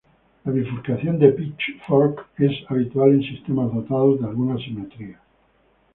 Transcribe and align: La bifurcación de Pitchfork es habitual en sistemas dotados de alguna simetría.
La 0.45 0.51
bifurcación 0.51 1.19
de 1.19 1.29
Pitchfork 1.31 2.25
es 2.39 2.51
habitual 2.71 3.11
en 3.11 3.21
sistemas 3.21 3.71
dotados 3.71 4.19
de 4.19 4.25
alguna 4.27 4.57
simetría. 4.57 5.19